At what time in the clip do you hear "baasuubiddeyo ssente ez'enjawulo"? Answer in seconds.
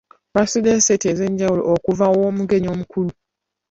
0.33-1.61